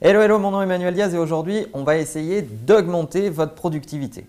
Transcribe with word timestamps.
Hello, 0.00 0.20
hello, 0.20 0.38
mon 0.38 0.52
nom 0.52 0.60
est 0.60 0.64
Emmanuel 0.64 0.94
Diaz 0.94 1.12
et 1.12 1.18
aujourd'hui, 1.18 1.66
on 1.72 1.82
va 1.82 1.96
essayer 1.96 2.40
d'augmenter 2.40 3.30
votre 3.30 3.56
productivité. 3.56 4.28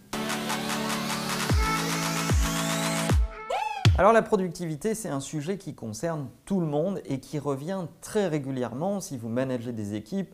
Alors 3.95 4.11
la 4.11 4.23
productivité, 4.23 4.95
c'est 4.95 5.09
un 5.09 5.19
sujet 5.19 5.59
qui 5.59 5.75
concerne 5.75 6.27
tout 6.45 6.59
le 6.59 6.65
monde 6.65 7.03
et 7.05 7.19
qui 7.19 7.37
revient 7.37 7.81
très 8.01 8.27
régulièrement 8.27 8.99
si 8.99 9.15
vous 9.15 9.29
managez 9.29 9.71
des 9.71 9.93
équipes. 9.93 10.33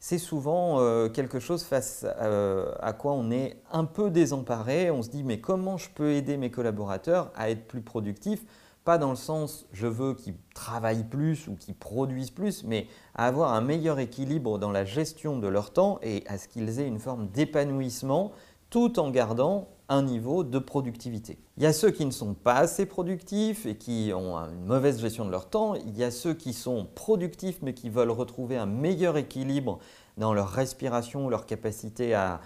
C'est 0.00 0.18
souvent 0.18 0.80
euh, 0.80 1.08
quelque 1.08 1.38
chose 1.38 1.62
face 1.62 2.04
euh, 2.20 2.72
à 2.80 2.92
quoi 2.92 3.12
on 3.12 3.30
est 3.30 3.58
un 3.70 3.84
peu 3.84 4.10
désemparé. 4.10 4.90
On 4.90 5.02
se 5.02 5.10
dit 5.10 5.22
mais 5.22 5.38
comment 5.38 5.76
je 5.76 5.90
peux 5.90 6.10
aider 6.10 6.36
mes 6.36 6.50
collaborateurs 6.50 7.30
à 7.36 7.50
être 7.50 7.68
plus 7.68 7.82
productifs 7.82 8.44
pas 8.84 8.98
dans 8.98 9.10
le 9.10 9.16
sens 9.16 9.66
je 9.72 9.86
veux 9.86 10.14
qu'ils 10.14 10.34
travaillent 10.54 11.04
plus 11.04 11.48
ou 11.48 11.54
qu'ils 11.54 11.74
produisent 11.74 12.30
plus, 12.30 12.64
mais 12.64 12.86
à 13.14 13.26
avoir 13.26 13.54
un 13.54 13.60
meilleur 13.60 13.98
équilibre 13.98 14.58
dans 14.58 14.70
la 14.70 14.84
gestion 14.84 15.38
de 15.38 15.48
leur 15.48 15.72
temps 15.72 15.98
et 16.02 16.24
à 16.26 16.38
ce 16.38 16.48
qu'ils 16.48 16.80
aient 16.80 16.86
une 16.86 16.98
forme 16.98 17.28
d'épanouissement 17.28 18.32
tout 18.70 18.98
en 18.98 19.10
gardant 19.10 19.68
un 19.88 20.02
niveau 20.02 20.44
de 20.44 20.58
productivité. 20.58 21.38
Il 21.58 21.62
y 21.62 21.66
a 21.66 21.72
ceux 21.74 21.90
qui 21.90 22.06
ne 22.06 22.10
sont 22.10 22.32
pas 22.32 22.54
assez 22.54 22.86
productifs 22.86 23.66
et 23.66 23.76
qui 23.76 24.12
ont 24.14 24.36
une 24.38 24.64
mauvaise 24.64 25.00
gestion 25.00 25.26
de 25.26 25.30
leur 25.30 25.50
temps. 25.50 25.74
Il 25.74 25.98
y 25.98 26.02
a 26.02 26.10
ceux 26.10 26.32
qui 26.32 26.54
sont 26.54 26.86
productifs 26.94 27.58
mais 27.60 27.74
qui 27.74 27.90
veulent 27.90 28.10
retrouver 28.10 28.56
un 28.56 28.66
meilleur 28.66 29.18
équilibre 29.18 29.78
dans 30.16 30.32
leur 30.32 30.48
respiration, 30.48 31.28
leur 31.28 31.44
capacité 31.44 32.14
à, 32.14 32.40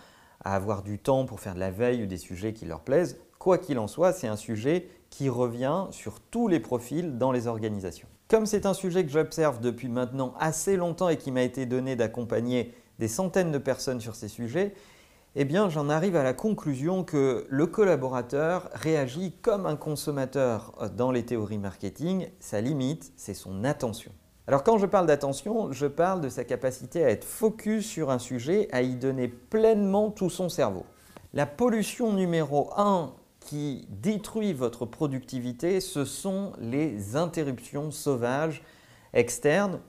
à 0.44 0.54
avoir 0.54 0.82
du 0.82 0.98
temps 0.98 1.24
pour 1.24 1.40
faire 1.40 1.54
de 1.54 1.60
la 1.60 1.70
veille 1.70 2.02
ou 2.02 2.06
des 2.06 2.18
sujets 2.18 2.52
qui 2.52 2.64
leur 2.64 2.80
plaisent. 2.80 3.18
Quoi 3.46 3.58
qu'il 3.58 3.78
en 3.78 3.86
soit, 3.86 4.12
c'est 4.12 4.26
un 4.26 4.34
sujet 4.34 4.88
qui 5.08 5.28
revient 5.28 5.84
sur 5.92 6.18
tous 6.18 6.48
les 6.48 6.58
profils 6.58 7.16
dans 7.16 7.30
les 7.30 7.46
organisations. 7.46 8.08
Comme 8.26 8.44
c'est 8.44 8.66
un 8.66 8.74
sujet 8.74 9.04
que 9.04 9.12
j'observe 9.12 9.60
depuis 9.60 9.88
maintenant 9.88 10.34
assez 10.40 10.76
longtemps 10.76 11.08
et 11.08 11.16
qui 11.16 11.30
m'a 11.30 11.42
été 11.42 11.64
donné 11.64 11.94
d'accompagner 11.94 12.74
des 12.98 13.06
centaines 13.06 13.52
de 13.52 13.58
personnes 13.58 14.00
sur 14.00 14.16
ces 14.16 14.26
sujets, 14.26 14.74
eh 15.36 15.44
bien 15.44 15.68
j'en 15.68 15.88
arrive 15.88 16.16
à 16.16 16.24
la 16.24 16.32
conclusion 16.32 17.04
que 17.04 17.46
le 17.48 17.66
collaborateur 17.68 18.68
réagit 18.72 19.30
comme 19.42 19.66
un 19.66 19.76
consommateur 19.76 20.72
dans 20.96 21.12
les 21.12 21.24
théories 21.24 21.58
marketing. 21.58 22.26
Sa 22.40 22.60
limite, 22.60 23.12
c'est 23.14 23.32
son 23.32 23.62
attention. 23.62 24.10
Alors 24.48 24.64
quand 24.64 24.78
je 24.78 24.86
parle 24.86 25.06
d'attention, 25.06 25.70
je 25.70 25.86
parle 25.86 26.20
de 26.20 26.30
sa 26.30 26.42
capacité 26.42 27.04
à 27.04 27.10
être 27.10 27.24
focus 27.24 27.86
sur 27.86 28.10
un 28.10 28.18
sujet, 28.18 28.66
à 28.72 28.82
y 28.82 28.96
donner 28.96 29.28
pleinement 29.28 30.10
tout 30.10 30.30
son 30.30 30.48
cerveau. 30.48 30.84
La 31.32 31.46
pollution 31.46 32.12
numéro 32.12 32.72
1 32.76 33.12
qui 33.46 33.86
détruit 33.88 34.52
votre 34.52 34.86
productivité, 34.86 35.80
ce 35.80 36.04
sont 36.04 36.52
les 36.60 37.14
interruptions 37.14 37.92
sauvages 37.92 38.62
externes, 39.14 39.80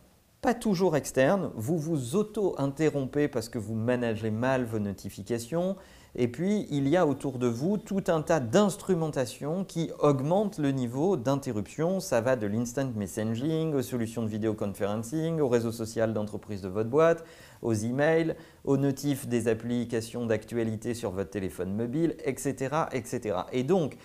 pas 0.42 0.54
toujours 0.54 0.96
externes. 0.96 1.52
Vous 1.56 1.80
vous 1.80 2.16
auto-interrompez 2.16 3.28
parce 3.28 3.50
que 3.50 3.58
vous 3.58 3.74
managez 3.74 4.30
mal 4.30 4.64
vos 4.64 4.80
notifications. 4.80 5.76
Et 6.20 6.28
puis, 6.28 6.66
il 6.72 6.88
y 6.88 6.98
a 6.98 7.06
autour 7.06 7.38
de 7.38 7.46
vous 7.46 7.78
tout 7.78 8.04
un 8.08 8.24
tas 8.24 8.40
d'instrumentations 8.40 9.64
qui 9.64 9.92
augmentent 10.00 10.58
le 10.58 10.72
niveau 10.72 11.16
d'interruption. 11.16 12.00
Ça 12.00 12.22
va 12.22 12.36
de 12.36 12.48
l'instant 12.48 12.90
messaging 12.96 13.76
aux 13.76 13.84
solutions 13.84 14.24
de 14.24 14.28
vidéoconferencing, 14.28 15.40
au 15.40 15.48
réseau 15.48 15.72
social 15.72 16.14
d'entreprise 16.14 16.62
de 16.62 16.70
votre 16.70 16.90
boîte, 16.90 17.24
aux 17.62 17.76
emails, 17.76 18.36
aux 18.64 18.78
notifs 18.78 19.28
des 19.28 19.48
applications 19.48 20.26
d'actualité 20.26 20.96
sur 20.96 21.12
votre 21.12 21.30
téléphone 21.30 21.76
mobile, 21.76 22.16
etc. 22.26 22.86
etc. 22.94 23.38
Et 23.54 23.62
donc, 23.62 23.96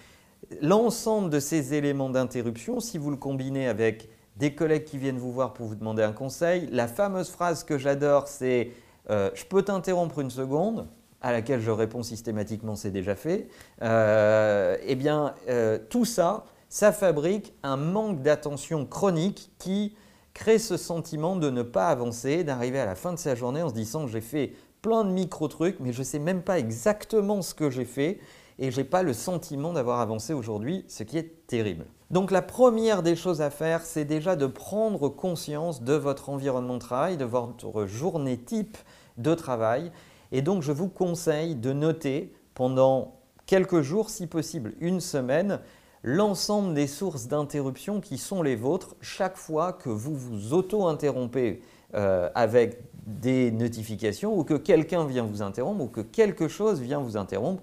l'ensemble 0.60 1.30
de 1.30 1.40
ces 1.40 1.72
éléments 1.72 2.10
d'interruption, 2.10 2.80
si 2.80 2.98
vous 2.98 3.10
le 3.10 3.16
combinez 3.16 3.68
avec 3.68 4.10
des 4.36 4.54
collègues 4.54 4.84
qui 4.84 4.98
viennent 4.98 5.18
vous 5.18 5.32
voir 5.32 5.54
pour 5.54 5.66
vous 5.66 5.76
demander 5.76 6.02
un 6.02 6.12
conseil, 6.12 6.68
la 6.72 6.88
fameuse 6.88 7.30
phrase 7.30 7.64
que 7.64 7.78
j'adore, 7.78 8.28
c'est 8.28 8.70
euh, 9.08 9.30
Je 9.32 9.46
peux 9.46 9.62
t'interrompre 9.62 10.18
une 10.18 10.30
seconde?» 10.30 10.86
À 11.22 11.32
laquelle 11.32 11.60
je 11.60 11.70
réponds 11.70 12.02
systématiquement 12.02 12.74
«c'est 12.76 12.90
déjà 12.90 13.14
fait 13.14 13.48
euh, 13.80 14.76
Eh 14.86 14.96
bien, 14.96 15.34
euh, 15.48 15.78
tout 15.88 16.04
ça, 16.04 16.44
ça 16.68 16.92
fabrique 16.92 17.54
un 17.62 17.76
manque 17.76 18.22
d'attention 18.22 18.84
chronique 18.84 19.50
qui 19.58 19.94
crée 20.34 20.58
ce 20.58 20.76
sentiment 20.76 21.36
de 21.36 21.48
ne 21.50 21.62
pas 21.62 21.88
avancer, 21.88 22.44
d'arriver 22.44 22.80
à 22.80 22.86
la 22.86 22.94
fin 22.94 23.12
de 23.12 23.18
sa 23.18 23.34
journée 23.34 23.62
en 23.62 23.68
se 23.68 23.74
disant 23.74 24.06
j'ai 24.06 24.20
fait 24.20 24.52
plein 24.80 25.04
de 25.04 25.10
micro-trucs, 25.10 25.78
mais 25.78 25.92
je 25.92 26.00
ne 26.00 26.04
sais 26.04 26.18
même 26.18 26.42
pas 26.42 26.58
exactement 26.58 27.40
ce 27.40 27.54
que 27.54 27.70
j'ai 27.70 27.84
fait 27.84 28.18
et 28.58 28.70
je 28.70 28.80
n'ai 28.80 28.84
pas 28.84 29.02
le 29.02 29.12
sentiment 29.12 29.72
d'avoir 29.72 30.00
avancé 30.00 30.32
aujourd'hui, 30.32 30.84
ce 30.88 31.02
qui 31.02 31.18
est 31.18 31.46
terrible. 31.46 31.86
Donc 32.10 32.30
la 32.30 32.42
première 32.42 33.02
des 33.02 33.16
choses 33.16 33.40
à 33.40 33.50
faire, 33.50 33.82
c'est 33.82 34.04
déjà 34.04 34.36
de 34.36 34.46
prendre 34.46 35.08
conscience 35.08 35.82
de 35.82 35.94
votre 35.94 36.28
environnement 36.28 36.74
de 36.74 36.78
travail, 36.78 37.16
de 37.16 37.24
votre 37.24 37.86
journée 37.86 38.38
type 38.38 38.76
de 39.18 39.34
travail. 39.34 39.92
Et 40.32 40.42
donc 40.42 40.62
je 40.62 40.72
vous 40.72 40.88
conseille 40.88 41.54
de 41.54 41.72
noter 41.72 42.32
pendant 42.54 43.20
quelques 43.46 43.82
jours, 43.82 44.10
si 44.10 44.26
possible 44.26 44.72
une 44.80 45.00
semaine, 45.00 45.60
l'ensemble 46.02 46.74
des 46.74 46.86
sources 46.86 47.28
d'interruption 47.28 48.00
qui 48.00 48.18
sont 48.18 48.42
les 48.42 48.56
vôtres 48.56 48.96
chaque 49.00 49.36
fois 49.36 49.72
que 49.72 49.90
vous 49.90 50.16
vous 50.16 50.52
auto-interrompez 50.52 51.60
euh, 51.94 52.30
avec 52.34 52.80
des 53.06 53.50
notifications 53.50 54.36
ou 54.36 54.44
que 54.44 54.54
quelqu'un 54.54 55.04
vient 55.04 55.24
vous 55.24 55.42
interrompre 55.42 55.84
ou 55.84 55.88
que 55.88 56.00
quelque 56.00 56.48
chose 56.48 56.80
vient 56.80 57.00
vous 57.00 57.16
interrompre. 57.16 57.62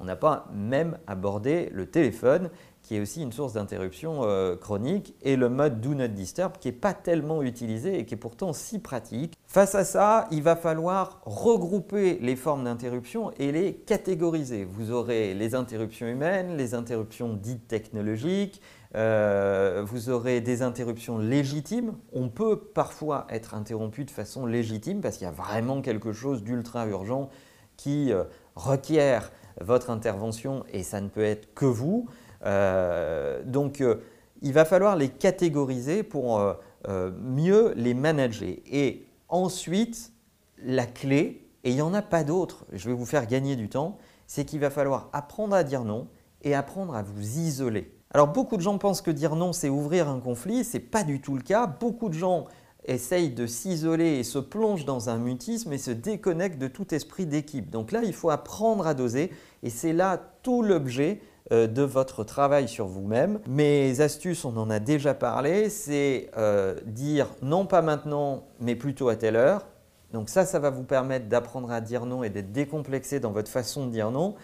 On 0.00 0.04
n'a 0.04 0.16
pas 0.16 0.48
même 0.54 0.98
abordé 1.06 1.70
le 1.72 1.86
téléphone 1.86 2.50
qui 2.82 2.96
est 2.96 3.00
aussi 3.00 3.22
une 3.22 3.32
source 3.32 3.52
d'interruption 3.52 4.22
euh, 4.24 4.56
chronique, 4.56 5.14
et 5.22 5.36
le 5.36 5.48
mode 5.48 5.80
Do 5.80 5.94
Not 5.94 6.08
Disturb 6.08 6.54
qui 6.58 6.68
n'est 6.68 6.72
pas 6.72 6.94
tellement 6.94 7.42
utilisé 7.42 7.98
et 7.98 8.06
qui 8.06 8.14
est 8.14 8.16
pourtant 8.16 8.52
si 8.52 8.78
pratique. 8.78 9.34
Face 9.46 9.74
à 9.74 9.84
ça, 9.84 10.26
il 10.30 10.42
va 10.42 10.56
falloir 10.56 11.20
regrouper 11.24 12.18
les 12.20 12.36
formes 12.36 12.64
d'interruption 12.64 13.32
et 13.38 13.52
les 13.52 13.74
catégoriser. 13.74 14.64
Vous 14.64 14.90
aurez 14.90 15.34
les 15.34 15.54
interruptions 15.54 16.06
humaines, 16.06 16.56
les 16.56 16.74
interruptions 16.74 17.34
dites 17.34 17.68
technologiques, 17.68 18.62
euh, 18.96 19.84
vous 19.86 20.10
aurez 20.10 20.40
des 20.40 20.62
interruptions 20.62 21.18
légitimes. 21.18 21.94
On 22.12 22.28
peut 22.28 22.58
parfois 22.58 23.26
être 23.30 23.54
interrompu 23.54 24.04
de 24.04 24.10
façon 24.10 24.46
légitime 24.46 25.00
parce 25.00 25.16
qu'il 25.16 25.26
y 25.26 25.30
a 25.30 25.32
vraiment 25.32 25.80
quelque 25.80 26.12
chose 26.12 26.42
d'ultra 26.42 26.86
urgent 26.86 27.28
qui 27.76 28.12
euh, 28.12 28.24
requiert 28.56 29.30
votre 29.60 29.90
intervention 29.90 30.64
et 30.72 30.82
ça 30.82 31.00
ne 31.00 31.08
peut 31.08 31.24
être 31.24 31.54
que 31.54 31.66
vous. 31.66 32.08
Euh, 32.44 33.42
donc, 33.44 33.80
euh, 33.80 33.96
il 34.42 34.52
va 34.52 34.64
falloir 34.64 34.96
les 34.96 35.08
catégoriser 35.08 36.02
pour 36.02 36.40
euh, 36.40 37.10
mieux 37.20 37.72
les 37.76 37.94
manager. 37.94 38.56
Et 38.70 39.06
ensuite, 39.28 40.12
la 40.62 40.86
clé, 40.86 41.46
et 41.64 41.70
il 41.70 41.74
n'y 41.74 41.82
en 41.82 41.94
a 41.94 42.02
pas 42.02 42.24
d'autre, 42.24 42.64
je 42.72 42.88
vais 42.88 42.94
vous 42.94 43.04
faire 43.04 43.26
gagner 43.26 43.56
du 43.56 43.68
temps, 43.68 43.98
c'est 44.26 44.44
qu'il 44.44 44.60
va 44.60 44.70
falloir 44.70 45.10
apprendre 45.12 45.54
à 45.54 45.64
dire 45.64 45.84
non 45.84 46.08
et 46.42 46.54
apprendre 46.54 46.94
à 46.94 47.02
vous 47.02 47.38
isoler. 47.38 47.92
Alors 48.12 48.28
beaucoup 48.28 48.56
de 48.56 48.62
gens 48.62 48.78
pensent 48.78 49.02
que 49.02 49.10
dire 49.10 49.36
non, 49.36 49.52
c'est 49.52 49.68
ouvrir 49.68 50.08
un 50.08 50.20
conflit, 50.20 50.64
ce 50.64 50.76
n'est 50.76 50.82
pas 50.82 51.04
du 51.04 51.20
tout 51.20 51.36
le 51.36 51.42
cas. 51.42 51.66
Beaucoup 51.66 52.08
de 52.08 52.14
gens 52.14 52.46
essayent 52.90 53.30
de 53.30 53.46
s'isoler 53.46 54.18
et 54.18 54.24
se 54.24 54.38
plongent 54.38 54.84
dans 54.84 55.10
un 55.10 55.18
mutisme 55.18 55.72
et 55.72 55.78
se 55.78 55.90
déconnectent 55.90 56.60
de 56.60 56.68
tout 56.68 56.94
esprit 56.94 57.26
d'équipe. 57.26 57.70
Donc 57.70 57.92
là, 57.92 58.00
il 58.02 58.12
faut 58.12 58.30
apprendre 58.30 58.86
à 58.86 58.94
doser 58.94 59.30
et 59.62 59.70
c'est 59.70 59.92
là 59.92 60.20
tout 60.42 60.62
l'objet 60.62 61.20
euh, 61.52 61.66
de 61.66 61.82
votre 61.82 62.24
travail 62.24 62.68
sur 62.68 62.86
vous-même. 62.86 63.40
Mes 63.48 64.00
astuces, 64.00 64.44
on 64.44 64.56
en 64.56 64.70
a 64.70 64.78
déjà 64.78 65.14
parlé, 65.14 65.70
c'est 65.70 66.30
euh, 66.36 66.74
dire 66.86 67.28
non 67.42 67.66
pas 67.66 67.82
maintenant, 67.82 68.44
mais 68.60 68.76
plutôt 68.76 69.08
à 69.08 69.16
telle 69.16 69.36
heure. 69.36 69.66
Donc 70.12 70.28
ça, 70.28 70.44
ça 70.44 70.58
va 70.58 70.70
vous 70.70 70.82
permettre 70.82 71.26
d'apprendre 71.26 71.70
à 71.70 71.80
dire 71.80 72.06
non 72.06 72.24
et 72.24 72.30
d'être 72.30 72.52
décomplexé 72.52 73.20
dans 73.20 73.30
votre 73.30 73.50
façon 73.50 73.86
de 73.86 73.92
dire 73.92 74.10
non. 74.10 74.34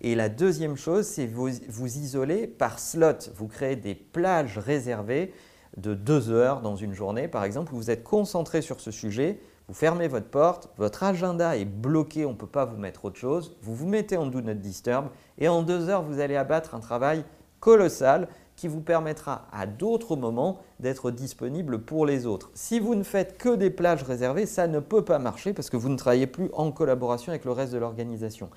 Et 0.00 0.14
la 0.14 0.28
deuxième 0.28 0.76
chose, 0.76 1.06
c'est 1.06 1.26
vous, 1.26 1.48
vous 1.68 1.98
isoler 1.98 2.46
par 2.46 2.78
slot. 2.78 3.30
Vous 3.34 3.48
créez 3.48 3.76
des 3.76 3.94
plages 3.94 4.58
réservées 4.58 5.32
de 5.76 5.94
deux 5.94 6.30
heures 6.30 6.60
dans 6.60 6.76
une 6.76 6.92
journée, 6.92 7.28
par 7.28 7.44
exemple, 7.44 7.72
où 7.74 7.76
vous 7.76 7.90
êtes 7.90 8.04
concentré 8.04 8.62
sur 8.62 8.80
ce 8.80 8.90
sujet, 8.90 9.40
vous 9.68 9.74
fermez 9.74 10.06
votre 10.06 10.28
porte, 10.28 10.68
votre 10.78 11.02
agenda 11.02 11.56
est 11.56 11.64
bloqué, 11.64 12.24
on 12.24 12.30
ne 12.30 12.36
peut 12.36 12.46
pas 12.46 12.64
vous 12.64 12.76
mettre 12.76 13.04
autre 13.04 13.18
chose, 13.18 13.56
vous 13.62 13.74
vous 13.74 13.86
mettez 13.86 14.16
en 14.16 14.26
Do 14.26 14.40
Not 14.40 14.54
Disturb 14.54 15.08
et 15.38 15.48
en 15.48 15.62
deux 15.62 15.88
heures, 15.88 16.02
vous 16.02 16.20
allez 16.20 16.36
abattre 16.36 16.74
un 16.74 16.80
travail 16.80 17.24
colossal 17.58 18.28
qui 18.54 18.68
vous 18.68 18.80
permettra 18.80 19.46
à 19.52 19.66
d'autres 19.66 20.16
moments 20.16 20.60
d'être 20.80 21.10
disponible 21.10 21.80
pour 21.80 22.06
les 22.06 22.26
autres. 22.26 22.50
Si 22.54 22.80
vous 22.80 22.94
ne 22.94 23.02
faites 23.02 23.36
que 23.36 23.54
des 23.54 23.70
plages 23.70 24.02
réservées, 24.02 24.46
ça 24.46 24.66
ne 24.66 24.80
peut 24.80 25.04
pas 25.04 25.18
marcher 25.18 25.52
parce 25.52 25.68
que 25.68 25.76
vous 25.76 25.88
ne 25.88 25.96
travaillez 25.96 26.26
plus 26.26 26.48
en 26.54 26.72
collaboration 26.72 27.30
avec 27.30 27.44
le 27.44 27.52
reste 27.52 27.72
de 27.72 27.78
l'organisation. 27.78 28.48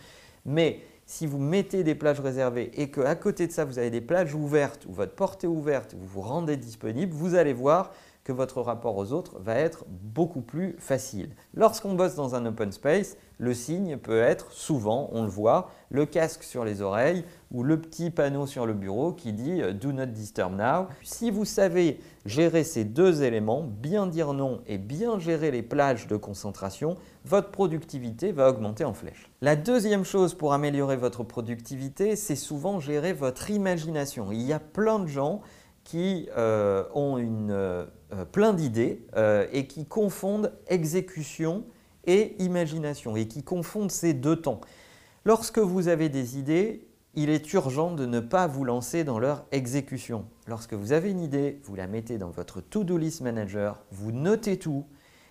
Mais 0.45 0.79
si 1.09 1.25
vous 1.25 1.39
mettez 1.39 1.83
des 1.83 1.95
plages 1.95 2.19
réservées 2.19 2.69
et 2.75 2.91
qu'à 2.91 3.15
côté 3.15 3.47
de 3.47 3.51
ça, 3.51 3.65
vous 3.65 3.79
avez 3.79 3.89
des 3.89 3.99
plages 3.99 4.35
ouvertes 4.35 4.85
où 4.87 4.93
votre 4.93 5.15
porte 5.15 5.43
est 5.43 5.47
ouverte, 5.47 5.95
vous 5.97 6.05
vous 6.05 6.21
rendez 6.21 6.55
disponible, 6.55 7.11
vous 7.13 7.33
allez 7.33 7.51
voir 7.51 7.91
votre 8.31 8.61
rapport 8.61 8.97
aux 8.97 9.11
autres 9.13 9.39
va 9.39 9.55
être 9.55 9.85
beaucoup 9.87 10.41
plus 10.41 10.75
facile. 10.79 11.29
Lorsqu'on 11.53 11.93
bosse 11.93 12.15
dans 12.15 12.35
un 12.35 12.45
open 12.45 12.71
space, 12.71 13.17
le 13.39 13.53
signe 13.53 13.97
peut 13.97 14.21
être 14.21 14.51
souvent, 14.51 15.09
on 15.13 15.23
le 15.23 15.29
voit, 15.29 15.71
le 15.89 16.05
casque 16.05 16.43
sur 16.43 16.65
les 16.65 16.81
oreilles 16.81 17.23
ou 17.51 17.63
le 17.63 17.79
petit 17.79 18.09
panneau 18.09 18.45
sur 18.45 18.65
le 18.65 18.73
bureau 18.73 19.13
qui 19.13 19.31
dit 19.31 19.61
euh, 19.61 19.71
Do 19.71 19.93
not 19.93 20.07
disturb 20.07 20.55
now. 20.55 20.87
Si 21.03 21.31
vous 21.31 21.45
savez 21.45 21.99
gérer 22.25 22.65
ces 22.65 22.83
deux 22.83 23.23
éléments, 23.23 23.63
bien 23.63 24.07
dire 24.07 24.33
non 24.33 24.61
et 24.67 24.77
bien 24.77 25.19
gérer 25.19 25.51
les 25.51 25.63
plages 25.63 26.07
de 26.07 26.17
concentration, 26.17 26.97
votre 27.23 27.49
productivité 27.49 28.33
va 28.33 28.49
augmenter 28.49 28.83
en 28.83 28.93
flèche. 28.93 29.31
La 29.41 29.55
deuxième 29.55 30.03
chose 30.03 30.33
pour 30.33 30.51
améliorer 30.51 30.97
votre 30.97 31.23
productivité, 31.23 32.17
c'est 32.17 32.35
souvent 32.35 32.81
gérer 32.81 33.13
votre 33.13 33.49
imagination. 33.49 34.31
Il 34.31 34.41
y 34.41 34.51
a 34.51 34.59
plein 34.59 34.99
de 34.99 35.07
gens 35.07 35.41
qui 35.89 36.29
euh, 36.37 36.83
ont 36.93 37.17
une, 37.17 37.49
euh, 37.49 37.85
plein 38.31 38.53
d'idées 38.53 39.01
et 39.51 39.65
qui 39.65 39.87
confondent 39.87 40.53
exécution 40.67 41.63
et 42.05 42.35
imagination 42.37 43.15
et 43.15 43.27
qui 43.27 43.41
confondent 43.41 43.89
ces 43.89 44.13
deux 44.13 44.35
temps. 44.35 44.61
Lorsque 45.25 45.57
vous 45.57 45.87
avez 45.87 46.09
des 46.09 46.37
idées, 46.37 46.87
il 47.15 47.31
est 47.31 47.51
urgent 47.53 47.91
de 47.91 48.05
ne 48.05 48.19
pas 48.19 48.45
vous 48.45 48.65
lancer 48.65 49.03
dans 49.03 49.17
leur 49.17 49.45
exécution. 49.51 50.25
Lorsque 50.47 50.75
vous 50.75 50.91
avez 50.91 51.09
une 51.09 51.21
idée, 51.21 51.59
vous 51.63 51.75
la 51.75 51.87
mettez 51.87 52.19
dans 52.19 52.29
votre 52.29 52.61
To-Do 52.61 52.97
List 52.97 53.21
Manager, 53.21 53.81
vous 53.91 54.11
notez 54.11 54.59
tout 54.59 54.85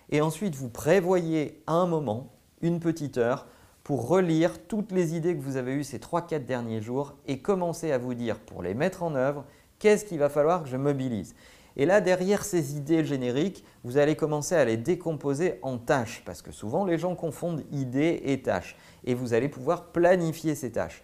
et 0.09 0.19
ensuite 0.19 0.55
vous 0.55 0.69
prévoyez 0.69 1.63
un 1.67 1.85
moment, 1.85 2.33
une 2.61 2.81
petite 2.81 3.17
heure, 3.17 3.47
pour 3.83 4.09
relire 4.09 4.67
toutes 4.67 4.91
les 4.91 5.15
idées 5.15 5.35
que 5.37 5.41
vous 5.41 5.55
avez 5.55 5.73
eues 5.73 5.85
ces 5.85 5.99
3-4 5.99 6.43
derniers 6.43 6.81
jours 6.81 7.15
et 7.27 7.39
commencer 7.39 7.93
à 7.93 7.97
vous 7.97 8.13
dire 8.13 8.39
pour 8.39 8.61
les 8.61 8.73
mettre 8.73 9.03
en 9.03 9.15
œuvre, 9.15 9.45
qu'est-ce 9.79 10.05
qu'il 10.05 10.19
va 10.19 10.29
falloir 10.29 10.63
que 10.63 10.69
je 10.69 10.77
mobilise? 10.77 11.33
Et 11.77 11.85
là, 11.85 12.01
derrière 12.01 12.43
ces 12.43 12.75
idées 12.75 13.05
génériques, 13.05 13.63
vous 13.83 13.97
allez 13.97 14.15
commencer 14.15 14.53
à 14.53 14.65
les 14.65 14.77
décomposer 14.77 15.59
en 15.61 15.77
tâches, 15.77 16.23
parce 16.25 16.41
que 16.41 16.51
souvent 16.51 16.85
les 16.85 16.97
gens 16.97 17.15
confondent 17.15 17.63
idées 17.71 18.21
et 18.25 18.41
tâches, 18.41 18.75
et 19.05 19.13
vous 19.13 19.33
allez 19.33 19.47
pouvoir 19.47 19.85
planifier 19.85 20.55
ces 20.55 20.71
tâches. 20.71 21.01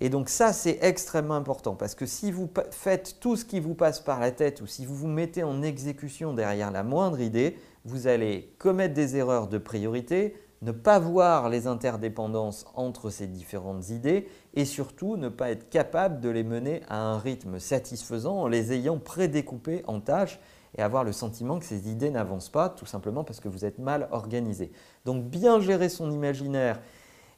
Et 0.00 0.08
donc 0.08 0.28
ça, 0.28 0.52
c'est 0.52 0.78
extrêmement 0.80 1.34
important, 1.34 1.74
parce 1.74 1.94
que 1.94 2.06
si 2.06 2.30
vous 2.30 2.48
faites 2.70 3.16
tout 3.20 3.36
ce 3.36 3.44
qui 3.44 3.60
vous 3.60 3.74
passe 3.74 4.00
par 4.00 4.20
la 4.20 4.30
tête, 4.30 4.62
ou 4.62 4.66
si 4.66 4.86
vous 4.86 4.94
vous 4.94 5.08
mettez 5.08 5.42
en 5.42 5.60
exécution 5.62 6.32
derrière 6.32 6.70
la 6.70 6.84
moindre 6.84 7.20
idée, 7.20 7.58
vous 7.84 8.06
allez 8.06 8.54
commettre 8.58 8.94
des 8.94 9.16
erreurs 9.16 9.48
de 9.48 9.58
priorité, 9.58 10.36
ne 10.62 10.72
pas 10.72 10.98
voir 10.98 11.48
les 11.48 11.66
interdépendances 11.66 12.66
entre 12.74 13.10
ces 13.10 13.26
différentes 13.26 13.90
idées 13.90 14.28
et 14.54 14.64
surtout 14.64 15.16
ne 15.16 15.28
pas 15.28 15.50
être 15.50 15.68
capable 15.68 16.20
de 16.20 16.28
les 16.28 16.42
mener 16.42 16.82
à 16.88 17.00
un 17.00 17.18
rythme 17.18 17.58
satisfaisant 17.58 18.36
en 18.40 18.48
les 18.48 18.72
ayant 18.72 18.98
prédécoupées 18.98 19.84
en 19.86 20.00
tâches 20.00 20.40
et 20.76 20.82
avoir 20.82 21.04
le 21.04 21.12
sentiment 21.12 21.58
que 21.58 21.64
ces 21.64 21.88
idées 21.88 22.10
n'avancent 22.10 22.50
pas 22.50 22.68
tout 22.68 22.86
simplement 22.86 23.24
parce 23.24 23.40
que 23.40 23.48
vous 23.48 23.64
êtes 23.64 23.78
mal 23.78 24.08
organisé. 24.10 24.72
Donc 25.04 25.24
bien 25.24 25.60
gérer 25.60 25.88
son 25.88 26.10
imaginaire 26.10 26.80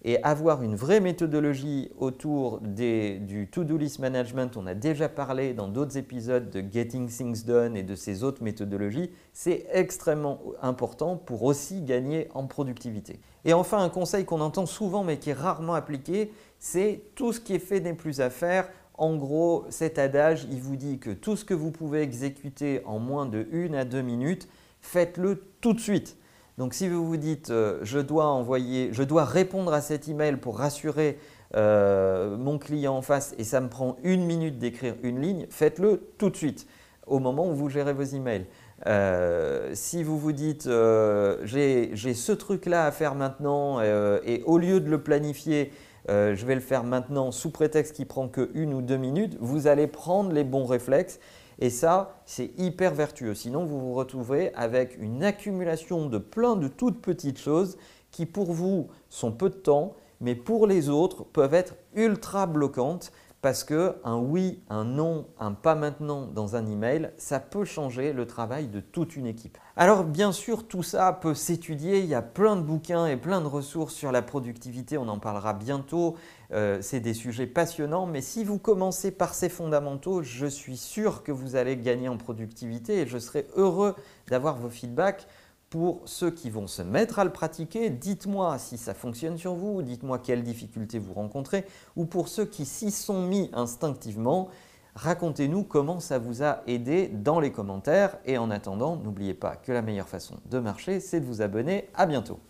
et 0.02 0.22
avoir 0.22 0.62
une 0.62 0.76
vraie 0.76 1.00
méthodologie 1.00 1.90
autour 1.98 2.60
du 2.60 3.48
to-do 3.52 3.76
list 3.76 3.98
management, 3.98 4.56
on 4.56 4.66
a 4.66 4.74
déjà 4.74 5.08
parlé 5.08 5.52
dans 5.52 5.68
d'autres 5.68 5.98
épisodes 5.98 6.48
de 6.50 6.64
Getting 6.72 7.08
Things 7.08 7.44
Done 7.44 7.76
et 7.76 7.82
de 7.82 7.94
ces 7.94 8.24
autres 8.24 8.42
méthodologies, 8.42 9.10
c'est 9.32 9.66
extrêmement 9.72 10.40
important 10.62 11.16
pour 11.16 11.42
aussi 11.42 11.82
gagner 11.82 12.28
en 12.34 12.46
productivité. 12.46 13.20
Et 13.44 13.52
enfin, 13.52 13.82
un 13.82 13.90
conseil 13.90 14.24
qu'on 14.24 14.40
entend 14.40 14.66
souvent 14.66 15.04
mais 15.04 15.18
qui 15.18 15.30
est 15.30 15.34
rarement 15.34 15.74
appliqué, 15.74 16.32
c'est 16.58 17.02
tout 17.14 17.32
ce 17.32 17.40
qui 17.40 17.54
est 17.54 17.58
fait 17.58 17.80
n'est 17.80 17.94
plus 17.94 18.20
à 18.20 18.30
faire. 18.30 18.68
En 18.94 19.16
gros, 19.16 19.64
cet 19.70 19.98
adage, 19.98 20.46
il 20.50 20.60
vous 20.60 20.76
dit 20.76 20.98
que 20.98 21.10
tout 21.10 21.36
ce 21.36 21.44
que 21.44 21.54
vous 21.54 21.70
pouvez 21.70 22.02
exécuter 22.02 22.82
en 22.84 22.98
moins 22.98 23.26
de 23.26 23.46
1 23.52 23.72
à 23.74 23.84
2 23.84 24.02
minutes, 24.02 24.48
faites-le 24.80 25.44
tout 25.60 25.72
de 25.72 25.80
suite. 25.80 26.16
Donc 26.60 26.74
si 26.74 26.88
vous 26.88 27.06
vous 27.06 27.16
dites 27.16 27.48
euh, 27.48 27.78
je 27.80 27.98
dois 27.98 28.26
envoyer, 28.26 28.90
je 28.92 29.02
dois 29.02 29.24
répondre 29.24 29.72
à 29.72 29.80
cet 29.80 30.08
email 30.08 30.36
pour 30.36 30.58
rassurer 30.58 31.16
euh, 31.56 32.36
mon 32.36 32.58
client 32.58 32.98
en 32.98 33.00
face 33.00 33.34
et 33.38 33.44
ça 33.44 33.62
me 33.62 33.70
prend 33.70 33.96
une 34.04 34.26
minute 34.26 34.58
d'écrire 34.58 34.94
une 35.02 35.22
ligne, 35.22 35.46
faites-le 35.48 36.02
tout 36.18 36.28
de 36.28 36.36
suite 36.36 36.66
au 37.06 37.18
moment 37.18 37.48
où 37.48 37.54
vous 37.54 37.70
gérez 37.70 37.94
vos 37.94 38.02
emails. 38.02 38.44
Euh, 38.86 39.70
si 39.72 40.02
vous 40.02 40.18
vous 40.18 40.32
dites 40.32 40.68
j'ai 41.44 41.94
ce 41.94 42.32
truc-là 42.32 42.84
à 42.84 42.90
faire 42.90 43.14
maintenant 43.14 43.80
et 43.80 44.42
au 44.44 44.58
lieu 44.58 44.80
de 44.80 44.90
le 44.90 45.02
planifier, 45.02 45.72
je 46.08 46.44
vais 46.44 46.56
le 46.56 46.60
faire 46.60 46.84
maintenant 46.84 47.30
sous 47.30 47.50
prétexte 47.50 47.96
qu'il 47.96 48.06
prend 48.06 48.28
que 48.28 48.50
une 48.52 48.74
ou 48.74 48.82
deux 48.82 48.98
minutes, 48.98 49.34
vous 49.40 49.66
allez 49.66 49.86
prendre 49.86 50.30
les 50.30 50.44
bons 50.44 50.66
réflexes 50.66 51.20
et 51.60 51.70
ça, 51.70 52.22
c'est 52.24 52.52
hyper 52.58 52.94
vertueux. 52.94 53.34
Sinon, 53.34 53.64
vous 53.64 53.78
vous 53.78 53.94
retrouvez 53.94 54.52
avec 54.54 54.96
une 54.98 55.22
accumulation 55.22 56.06
de 56.06 56.18
plein 56.18 56.56
de 56.56 56.68
toutes 56.68 57.02
petites 57.02 57.38
choses 57.38 57.76
qui 58.10 58.24
pour 58.26 58.52
vous 58.52 58.88
sont 59.10 59.30
peu 59.30 59.50
de 59.50 59.54
temps, 59.54 59.94
mais 60.20 60.34
pour 60.34 60.66
les 60.66 60.88
autres 60.88 61.24
peuvent 61.24 61.54
être 61.54 61.74
ultra 61.94 62.46
bloquantes 62.46 63.12
parce 63.42 63.64
que 63.64 63.96
un 64.04 64.18
oui, 64.18 64.62
un 64.68 64.84
non, 64.84 65.26
un 65.38 65.52
pas 65.52 65.74
maintenant 65.74 66.26
dans 66.26 66.56
un 66.56 66.66
email, 66.66 67.10
ça 67.16 67.40
peut 67.40 67.64
changer 67.64 68.12
le 68.12 68.26
travail 68.26 68.68
de 68.68 68.80
toute 68.80 69.16
une 69.16 69.26
équipe. 69.26 69.56
Alors 69.76 70.04
bien 70.04 70.30
sûr, 70.30 70.68
tout 70.68 70.82
ça 70.82 71.12
peut 71.12 71.34
s'étudier, 71.34 72.00
il 72.00 72.06
y 72.06 72.14
a 72.14 72.20
plein 72.20 72.56
de 72.56 72.60
bouquins 72.60 73.06
et 73.06 73.16
plein 73.16 73.40
de 73.40 73.46
ressources 73.46 73.94
sur 73.94 74.12
la 74.12 74.20
productivité, 74.20 74.98
on 74.98 75.08
en 75.08 75.18
parlera 75.18 75.54
bientôt, 75.54 76.16
euh, 76.52 76.82
c'est 76.82 77.00
des 77.00 77.14
sujets 77.14 77.46
passionnants, 77.46 78.06
mais 78.06 78.20
si 78.20 78.44
vous 78.44 78.58
commencez 78.58 79.10
par 79.10 79.32
ces 79.32 79.48
fondamentaux, 79.48 80.22
je 80.22 80.46
suis 80.46 80.76
sûr 80.76 81.22
que 81.22 81.32
vous 81.32 81.56
allez 81.56 81.78
gagner 81.78 82.08
en 82.08 82.18
productivité 82.18 82.98
et 83.00 83.06
je 83.06 83.18
serai 83.18 83.46
heureux 83.56 83.94
d'avoir 84.28 84.56
vos 84.56 84.68
feedbacks 84.68 85.26
pour 85.70 86.02
ceux 86.04 86.32
qui 86.32 86.50
vont 86.50 86.66
se 86.66 86.82
mettre 86.82 87.20
à 87.20 87.24
le 87.24 87.30
pratiquer, 87.30 87.90
dites-moi 87.90 88.58
si 88.58 88.76
ça 88.76 88.92
fonctionne 88.92 89.38
sur 89.38 89.54
vous, 89.54 89.82
dites-moi 89.82 90.18
quelles 90.18 90.42
difficultés 90.42 90.98
vous 90.98 91.14
rencontrez, 91.14 91.64
ou 91.94 92.06
pour 92.06 92.26
ceux 92.28 92.44
qui 92.44 92.66
s'y 92.66 92.90
sont 92.90 93.22
mis 93.22 93.50
instinctivement, 93.52 94.48
racontez-nous 94.96 95.62
comment 95.62 96.00
ça 96.00 96.18
vous 96.18 96.42
a 96.42 96.62
aidé 96.66 97.08
dans 97.08 97.38
les 97.38 97.52
commentaires. 97.52 98.18
Et 98.24 98.36
en 98.36 98.50
attendant, 98.50 98.96
n'oubliez 98.96 99.34
pas 99.34 99.54
que 99.54 99.70
la 99.70 99.80
meilleure 99.80 100.08
façon 100.08 100.34
de 100.50 100.58
marcher, 100.58 100.98
c'est 100.98 101.20
de 101.20 101.24
vous 101.24 101.40
abonner. 101.40 101.88
À 101.94 102.06
bientôt. 102.06 102.40